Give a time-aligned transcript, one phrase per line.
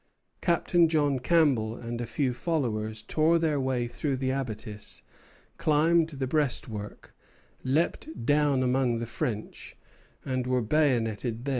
[0.41, 5.03] Captain John Campbell and a few followers tore their way through the abattis,
[5.57, 7.13] climbed the breastwork,
[7.63, 9.77] leaped down among the French,
[10.25, 11.49] and were bayoneted there.